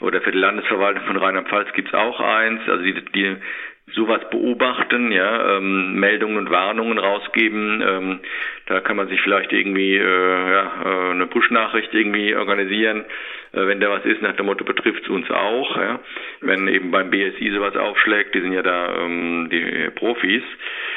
[0.00, 2.60] oder für die Landesverwaltung von Rheinland-Pfalz gibt es auch eins.
[2.68, 3.36] Also die, die
[3.92, 7.82] sowas beobachten, ja, ähm, Meldungen und Warnungen rausgeben.
[7.86, 8.20] Ähm,
[8.66, 13.04] da kann man sich vielleicht irgendwie äh, ja, äh, eine Push-Nachricht irgendwie organisieren, äh,
[13.54, 15.76] wenn da was ist, nach dem Motto betrifft es uns auch.
[15.76, 16.00] Ja.
[16.40, 20.42] Wenn eben beim BSI sowas aufschlägt, die sind ja da ähm, die Profis.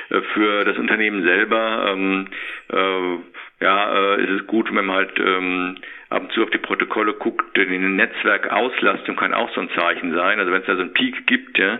[0.09, 2.27] Äh, für das Unternehmen selber ähm,
[2.71, 5.77] äh, ja, äh, ist es gut, wenn man halt ähm,
[6.09, 10.39] ab und zu auf die Protokolle guckt, die Netzwerkauslastung kann auch so ein Zeichen sein.
[10.39, 11.79] Also wenn es da so einen Peak gibt, ja,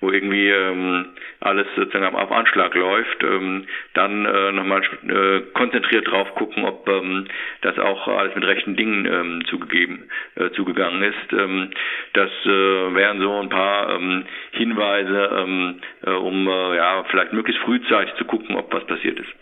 [0.00, 1.06] wo irgendwie ähm,
[1.40, 7.26] alles sozusagen auf Anschlag läuft, ähm, dann äh, nochmal äh, konzentriert drauf gucken, ob ähm,
[7.60, 11.32] das auch alles mit rechten Dingen ähm, zugegeben, äh, zugegangen ist.
[11.32, 11.70] Ähm,
[12.14, 17.62] das äh, wären so ein paar ähm, Hinweise, ähm, äh, um äh, ja vielleicht möglichst
[17.62, 19.32] frühzeitig zu gucken, ob was passiert ist.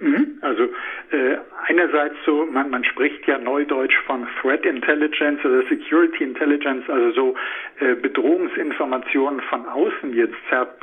[0.00, 0.38] Mhm.
[0.40, 6.88] Also äh, einerseits so, man, man spricht ja neudeutsch von Threat Intelligence oder Security Intelligence,
[6.88, 7.34] also so
[7.80, 10.74] äh, Bedrohungsinformationen von außen jetzt zerrt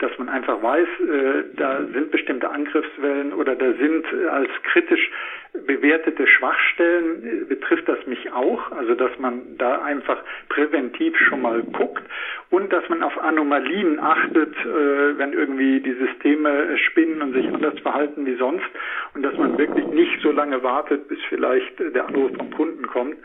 [0.00, 5.10] dass man einfach weiß, äh, da sind bestimmte Angriffswellen oder da sind äh, als kritisch
[5.52, 11.62] bewertete Schwachstellen, äh, betrifft das mich auch, also dass man da einfach präventiv schon mal
[11.62, 12.02] guckt
[12.50, 17.78] und dass man auf Anomalien achtet, äh, wenn irgendwie die Systeme spinnen und sich anders
[17.80, 18.68] verhalten wie sonst
[19.14, 23.16] und dass man wirklich nicht so lange wartet, bis vielleicht der Anruf vom Kunden kommt.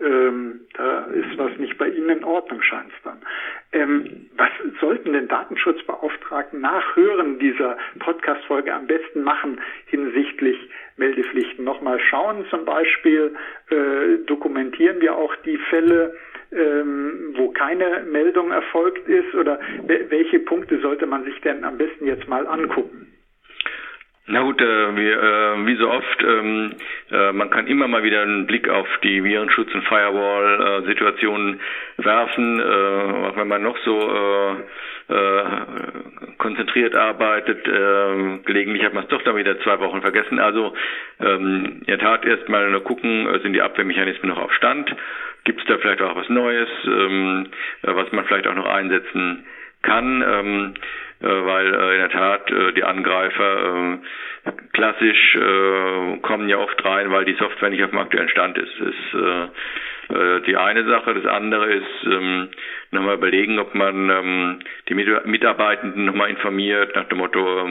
[0.00, 3.18] Ähm, da ist was nicht bei Ihnen in Ordnung, scheint es dann.
[3.72, 10.58] Ähm, was sollten denn Datenschutzbeauftragten nach Hören dieser Podcast-Folge am besten machen hinsichtlich
[10.96, 11.64] Meldepflichten?
[11.64, 13.34] Nochmal schauen zum Beispiel,
[13.70, 16.16] äh, dokumentieren wir auch die Fälle,
[16.52, 22.06] ähm, wo keine Meldung erfolgt ist oder welche Punkte sollte man sich denn am besten
[22.06, 23.13] jetzt mal angucken?
[24.26, 26.72] Na gut, äh, wie, äh, wie so oft, ähm,
[27.10, 31.60] äh, man kann immer mal wieder einen Blick auf die Virenschutz- und Firewall-Situationen
[31.98, 35.44] werfen, äh, auch wenn man noch so äh, äh,
[36.38, 37.64] konzentriert arbeitet.
[38.46, 40.38] Gelegentlich hat man es doch dann wieder zwei Wochen vergessen.
[40.38, 40.72] Also
[41.20, 44.94] ähm, in der Tat erstmal nur gucken, sind die Abwehrmechanismen noch auf Stand?
[45.44, 47.46] Gibt es da vielleicht auch was Neues, ähm,
[47.82, 49.44] äh, was man vielleicht auch noch einsetzen
[49.82, 50.74] kann?
[51.24, 53.98] Äh, weil äh, in der Tat äh, die Angreifer
[54.74, 55.38] klassisch
[56.20, 58.72] kommen ja oft rein, weil die Software nicht auf dem aktuellen Stand ist.
[58.78, 61.14] Das ist die eine Sache.
[61.14, 62.48] Das andere ist ähm,
[62.94, 67.66] nochmal überlegen, ob man die Mitarbeitenden nochmal informiert nach dem Motto,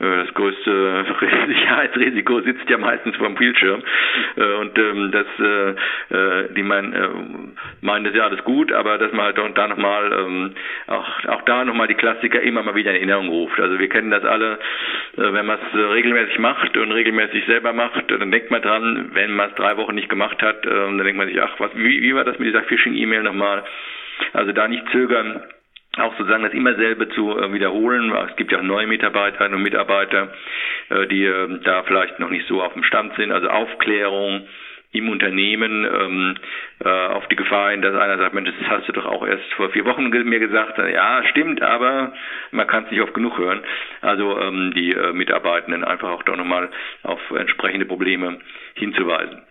[0.00, 1.04] äh, das größte
[1.46, 3.82] Sicherheitsrisiko sitzt ja meistens vom Bildschirm
[4.36, 9.26] äh, und ähm, das äh, die meinen meinen das ja alles gut, aber dass man
[9.26, 10.54] halt da nochmal ähm,
[10.88, 13.60] auch auch da nochmal die Klassiker immer mal wieder in Erinnerung ruft.
[13.60, 14.58] Also wir kennen das alle,
[15.16, 19.50] wenn man es regelmäßig macht und regelmäßig selber macht, dann denkt man dran, wenn man
[19.50, 22.24] es drei Wochen nicht gemacht hat, dann denkt man sich, ach was, wie, wie war
[22.24, 23.64] das mit dieser Phishing-E-Mail nochmal?
[24.32, 25.42] Also da nicht zögern
[25.96, 28.12] auch sozusagen das immer selbe zu äh, wiederholen.
[28.28, 30.32] Es gibt ja auch neue Mitarbeiterinnen und Mitarbeiter,
[30.90, 33.30] äh, die äh, da vielleicht noch nicht so auf dem Stand sind.
[33.30, 34.46] Also Aufklärung
[34.94, 36.34] im Unternehmen ähm,
[36.84, 39.52] äh, auf die Gefahr hin, dass einer sagt, Mensch, das hast du doch auch erst
[39.54, 40.78] vor vier Wochen mir gesagt.
[40.78, 42.12] Ja, stimmt, aber
[42.52, 43.60] man kann es nicht oft genug hören.
[44.02, 46.70] Also ähm, die äh, Mitarbeitenden einfach auch doch nochmal
[47.02, 48.38] auf entsprechende Probleme
[48.74, 49.42] hinzuweisen.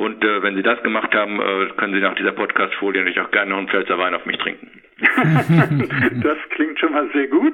[0.00, 3.30] Und äh, wenn Sie das gemacht haben, äh, können Sie nach dieser Podcast-Folie natürlich auch
[3.32, 4.80] gerne noch einen Pfälzer Wein auf mich trinken.
[6.22, 7.52] das klingt schon mal sehr gut.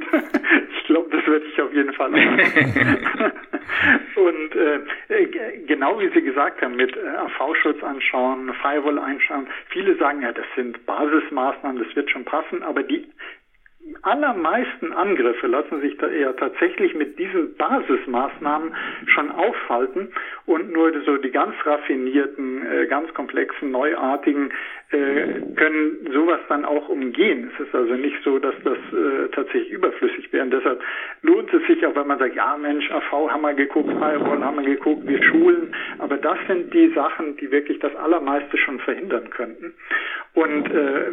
[0.78, 2.14] Ich glaube, das werde ich auf jeden Fall auch
[4.14, 4.78] Und äh,
[5.66, 10.46] genau wie Sie gesagt haben, mit äh, AV-Schutz anschauen, Firewall anschauen, viele sagen ja, das
[10.54, 13.08] sind Basismaßnahmen, das wird schon passen, aber die
[14.02, 18.74] allermeisten Angriffe lassen sich da eher tatsächlich mit diesen Basismaßnahmen
[19.06, 20.08] schon aufhalten
[20.46, 24.50] und nur so die ganz raffinierten, äh, ganz komplexen, neuartigen
[24.90, 27.50] äh, können sowas dann auch umgehen.
[27.54, 30.44] Es ist also nicht so, dass das äh, tatsächlich überflüssig wäre.
[30.44, 30.80] Und deshalb
[31.22, 34.58] lohnt es sich auch, wenn man sagt, ja Mensch, AV haben wir geguckt, Firewall haben
[34.58, 35.74] wir geguckt, wir schulen.
[35.98, 39.74] Aber das sind die Sachen, die wirklich das Allermeiste schon verhindern könnten.
[40.34, 40.68] Und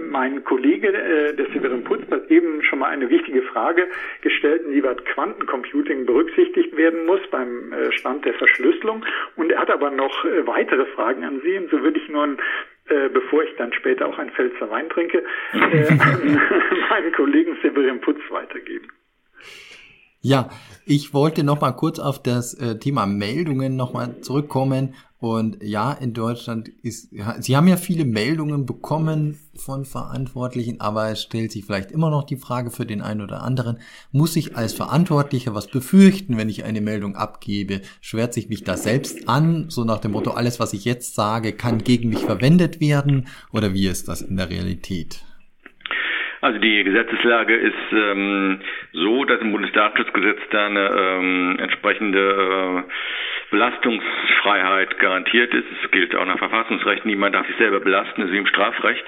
[0.09, 3.87] mein Kollege, der Severin Putz, hat eben schon mal eine wichtige Frage
[4.21, 9.05] gestellt, inwieweit Quantencomputing berücksichtigt werden muss beim äh, Stand der Verschlüsselung.
[9.35, 11.57] Und er hat aber noch äh, weitere Fragen an Sie.
[11.57, 12.37] Und so würde ich nun
[12.85, 16.39] äh, bevor ich dann später auch ein Pfälzer Wein trinke, äh, an
[16.89, 18.87] meinen Kollegen Severin Putz weitergeben.
[20.19, 20.49] Ja,
[20.85, 25.93] ich wollte noch mal kurz auf das äh, Thema Meldungen noch mal zurückkommen und ja,
[25.93, 31.63] in Deutschland ist, Sie haben ja viele Meldungen bekommen von Verantwortlichen, aber es stellt sich
[31.63, 33.77] vielleicht immer noch die Frage für den einen oder anderen,
[34.11, 37.79] muss ich als Verantwortlicher was befürchten, wenn ich eine Meldung abgebe?
[38.01, 41.53] Schwert sich mich das selbst an, so nach dem Motto, alles, was ich jetzt sage,
[41.53, 43.27] kann gegen mich verwendet werden?
[43.53, 45.23] Oder wie ist das in der Realität?
[46.41, 48.59] Also die Gesetzeslage ist ähm,
[48.91, 52.91] so, dass im Bundesdatenschutzgesetz da eine ähm, entsprechende äh,
[53.53, 55.67] Belastungsfreiheit garantiert ist.
[55.83, 59.05] Es gilt auch nach Verfassungsrecht, niemand darf sich selber belasten, das ist wie im Strafrecht.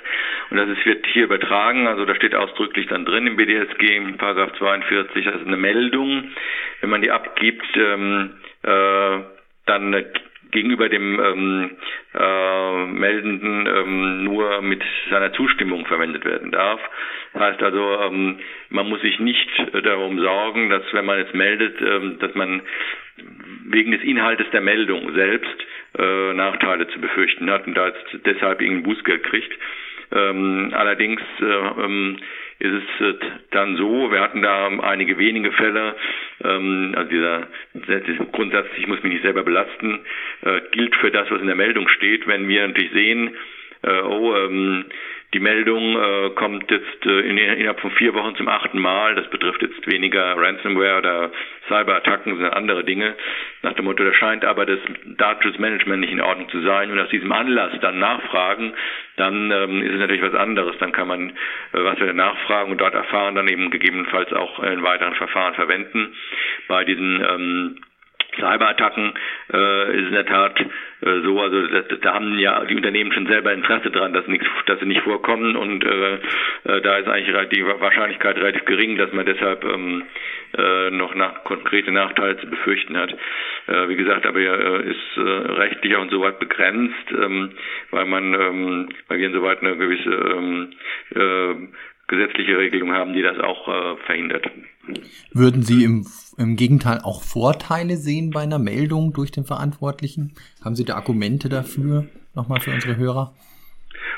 [0.51, 4.17] Und das ist, wird hier übertragen, also da steht ausdrücklich dann drin im BDSG, in
[4.17, 6.25] Paragraph 42, also eine Meldung,
[6.79, 9.17] wenn man die abgibt, ähm, äh,
[9.65, 10.05] dann
[10.51, 11.71] gegenüber dem ähm,
[12.13, 16.79] äh, Meldenden ähm, nur mit seiner Zustimmung verwendet werden darf.
[17.33, 18.37] Heißt also, ähm,
[18.69, 22.61] man muss sich nicht äh, darum sorgen, dass wenn man jetzt meldet, ähm, dass man
[23.69, 25.65] wegen des Inhaltes der Meldung selbst
[25.97, 29.53] äh, Nachteile zu befürchten hat und da jetzt deshalb irgendein Bußgeld kriegt.
[30.11, 32.17] Ähm, allerdings äh, ähm,
[32.59, 33.13] ist es äh,
[33.51, 35.95] dann so, wir hatten da einige wenige Fälle,
[36.43, 37.47] ähm, also dieser
[38.31, 39.99] Grundsatz, ich muss mich nicht selber belasten,
[40.41, 42.27] äh, gilt für das, was in der Meldung steht.
[42.27, 43.35] Wenn wir natürlich sehen,
[43.81, 44.85] äh, oh, ähm,
[45.33, 49.15] die Meldung äh, kommt jetzt äh, in, innerhalb von vier Wochen zum achten Mal.
[49.15, 51.31] Das betrifft jetzt weniger Ransomware oder
[51.67, 53.15] Cyberattacken, sondern andere Dinge.
[53.61, 56.91] Nach dem Motto, da scheint aber das Datenschutzmanagement nicht in Ordnung zu sein.
[56.91, 58.73] Und aus diesem Anlass dann nachfragen,
[59.17, 60.77] dann ähm, ist es natürlich was anderes.
[60.79, 61.33] Dann kann man, äh,
[61.73, 66.15] was wir nachfragen und dort erfahren, dann eben gegebenenfalls auch in weiteren Verfahren verwenden.
[66.67, 67.77] Bei diesen ähm,
[68.35, 69.13] Cyberattacken
[69.53, 73.27] äh, ist in der Tat äh, so, also da, da haben ja die Unternehmen schon
[73.27, 76.15] selber Interesse daran, dass, nichts, dass sie nicht vorkommen und äh,
[76.65, 80.03] äh, da ist eigentlich die Wahrscheinlichkeit relativ gering, dass man deshalb ähm,
[80.57, 83.11] äh, noch nach, konkrete Nachteile zu befürchten hat.
[83.67, 87.51] Äh, wie gesagt, aber äh, ist äh, rechtlich auch insoweit begrenzt, ähm,
[87.91, 90.71] weil man, ähm, weil wir insoweit eine gewisse ähm,
[91.15, 91.55] äh,
[92.07, 94.49] gesetzliche Regelung haben, die das auch äh, verhindert.
[95.33, 96.05] Würden Sie im,
[96.37, 100.33] im Gegenteil auch Vorteile sehen bei einer Meldung durch den Verantwortlichen?
[100.63, 103.33] Haben Sie da Argumente dafür, nochmal für unsere Hörer?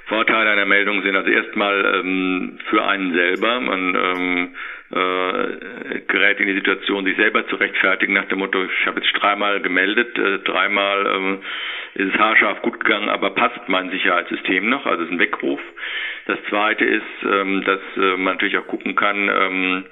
[0.08, 3.60] Vorteile einer Meldung sind also erstmal ähm, für einen selber.
[3.60, 4.56] Man ähm,
[4.89, 9.12] äh, gerät in die Situation, sich selber zu rechtfertigen nach dem Motto, ich habe jetzt
[9.13, 11.39] dreimal gemeldet, äh, dreimal ähm,
[11.95, 14.86] ist es haarscharf gut gegangen, aber passt mein Sicherheitssystem noch?
[14.86, 15.60] Also es ist ein Weckruf.
[16.26, 19.86] Das Zweite ist, ähm, dass äh, man natürlich auch gucken kann, ähm,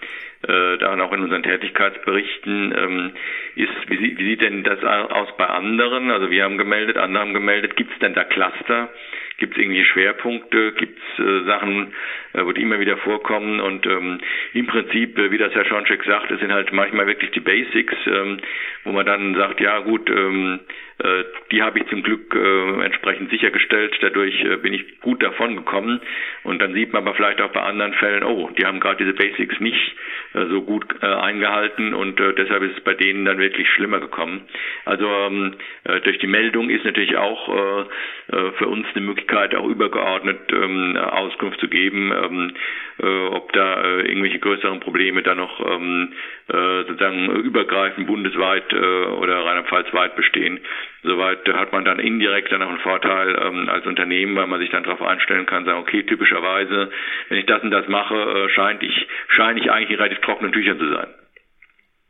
[0.48, 3.12] äh, auch in unseren Tätigkeitsberichten, ähm,
[3.56, 6.12] ist, wie, wie sieht denn das aus bei anderen?
[6.12, 8.90] Also wir haben gemeldet, andere haben gemeldet, gibt es denn da Cluster?
[9.38, 10.72] Gibt es irgendwelche Schwerpunkte?
[10.74, 11.94] Gibt es äh, Sachen,
[12.34, 13.60] äh, wo die immer wieder vorkommen?
[13.60, 14.20] Und ähm,
[14.54, 17.96] im Prinzip, äh, wie das Herr Schoncheck sagt, es sind halt manchmal wirklich die Basics,
[18.08, 18.38] ähm,
[18.84, 20.60] wo man dann sagt, ja gut, ähm,
[21.00, 23.98] äh, die habe ich zum Glück äh, entsprechend sichergestellt.
[24.00, 26.00] Dadurch äh, bin ich gut davon gekommen.
[26.44, 29.14] Und dann sieht man aber vielleicht auch bei anderen Fällen, oh, die haben gerade diese
[29.14, 29.96] Basics nicht
[30.34, 34.00] äh, so gut äh, eingehalten und äh, deshalb ist es bei denen dann wirklich schlimmer
[34.00, 34.42] gekommen.
[34.86, 39.25] Also ähm, äh, durch die Meldung ist natürlich auch äh, äh, für uns eine Möglichkeit,
[39.34, 42.54] auch übergeordnet ähm, Auskunft zu geben, ähm,
[43.00, 46.14] äh, ob da äh, irgendwelche größeren Probleme da noch ähm,
[46.48, 50.60] äh, sozusagen übergreifend bundesweit äh, oder Rheinland-Pfalz weit bestehen.
[51.04, 54.70] Soweit hat man dann indirekt dann auch einen Vorteil ähm, als Unternehmen, weil man sich
[54.70, 56.90] dann darauf einstellen kann, sagen, okay, typischerweise,
[57.30, 60.52] wenn ich das und das mache, äh, scheint ich, scheine ich eigentlich in relativ trockenen
[60.52, 61.08] Tüchern zu sein.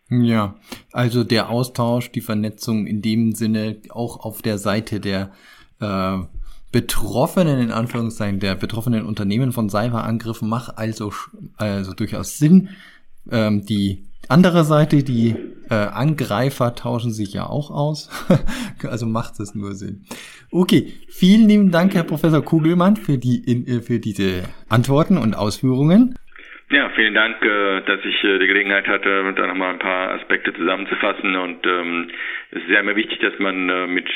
[0.10, 0.56] Ja,
[0.92, 5.32] also der Austausch, die Vernetzung in dem Sinne auch auf der Seite der
[5.82, 6.18] äh,
[6.76, 11.14] Betroffenen, in Anführungszeichen, der betroffenen Unternehmen von Cyberangriffen macht also,
[11.56, 12.68] also durchaus Sinn.
[13.32, 15.38] Ähm, die andere Seite, die
[15.70, 18.10] äh, Angreifer tauschen sich ja auch aus.
[18.84, 20.04] also macht es nur Sinn.
[20.52, 25.34] Okay, vielen lieben Dank, Herr Professor Kugelmann, für, die, in, äh, für diese Antworten und
[25.34, 26.20] Ausführungen.
[26.72, 30.52] Ja, vielen Dank, äh, dass ich äh, die Gelegenheit hatte, da nochmal ein paar Aspekte
[30.52, 31.36] zusammenzufassen.
[31.36, 32.08] Und ähm,
[32.50, 34.08] es ist ja immer wichtig, dass man äh, mit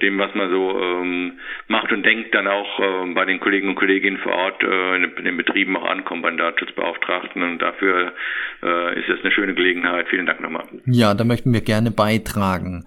[0.00, 1.32] dem, was man so ähm,
[1.68, 5.24] macht und denkt, dann auch äh, bei den Kollegen und Kolleginnen vor Ort äh, in
[5.24, 7.42] den Betrieben auch ankommt, bei den Datenschutzbeauftragten.
[7.42, 8.12] Und dafür
[8.94, 10.06] ist das eine schöne Gelegenheit.
[10.08, 10.64] Vielen Dank nochmal.
[10.86, 12.84] Ja, da möchten wir gerne beitragen.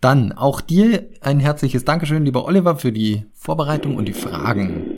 [0.00, 4.97] Dann auch dir ein herzliches Dankeschön, lieber Oliver, für die Vorbereitung und die Fragen.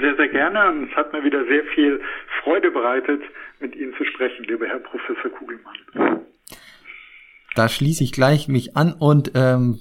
[0.00, 0.68] Sehr, sehr gerne.
[0.68, 2.00] Und es hat mir wieder sehr viel
[2.42, 3.22] Freude bereitet,
[3.60, 6.20] mit Ihnen zu sprechen, lieber Herr Professor Kugelmann.
[7.56, 9.80] Da schließe ich gleich mich an und ähm,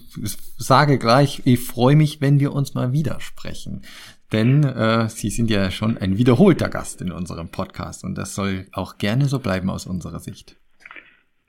[0.58, 3.84] sage gleich, ich freue mich, wenn wir uns mal wieder sprechen.
[4.32, 8.66] Denn äh, Sie sind ja schon ein wiederholter Gast in unserem Podcast und das soll
[8.74, 10.56] auch gerne so bleiben aus unserer Sicht.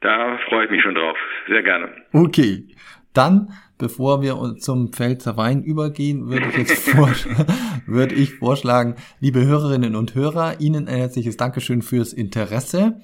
[0.01, 1.17] Da freue ich mich schon drauf.
[1.49, 1.89] Sehr gerne.
[2.13, 2.69] Okay.
[3.13, 6.87] Dann, bevor wir zum Pfälzer Wein übergehen, würde ich jetzt
[7.87, 13.01] würde ich vorschlagen, liebe Hörerinnen und Hörer, Ihnen ein herzliches Dankeschön fürs Interesse.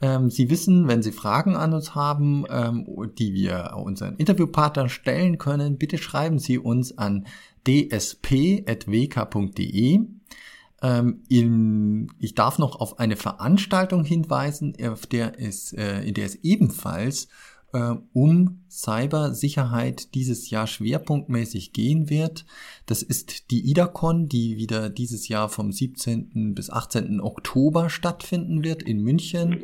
[0.00, 2.86] Ähm, Sie wissen, wenn Sie Fragen an uns haben, ähm,
[3.18, 7.26] die wir unseren Interviewpartnern stellen können, bitte schreiben Sie uns an
[7.66, 8.70] dsp.wk.de.
[10.82, 16.24] Ähm, in, ich darf noch auf eine Veranstaltung hinweisen, auf der es, äh, in der
[16.24, 17.28] es ebenfalls
[17.72, 22.44] äh, um Cybersicherheit dieses Jahr schwerpunktmäßig gehen wird.
[22.86, 26.54] Das ist die IDACON, die wieder dieses Jahr vom 17.
[26.54, 27.20] bis 18.
[27.20, 29.60] Oktober stattfinden wird in München.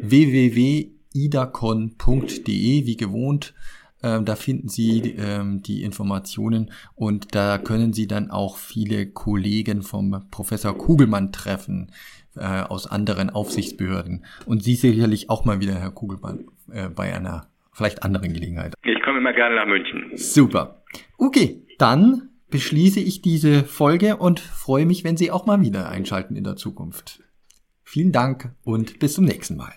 [0.00, 3.54] www.idacon.de, wie gewohnt.
[4.02, 9.82] Äh, da finden Sie ähm, die Informationen und da können Sie dann auch viele Kollegen
[9.82, 11.90] vom Professor Kugelmann treffen
[12.36, 14.24] äh, aus anderen Aufsichtsbehörden.
[14.46, 18.74] Und Sie sicherlich auch mal wieder, Herr Kugelmann, äh, bei einer vielleicht anderen Gelegenheit.
[18.84, 20.10] Ich komme immer gerne nach München.
[20.14, 20.82] Super.
[21.18, 26.36] Okay, dann beschließe ich diese Folge und freue mich, wenn Sie auch mal wieder einschalten
[26.36, 27.22] in der Zukunft.
[27.82, 29.72] Vielen Dank und bis zum nächsten Mal.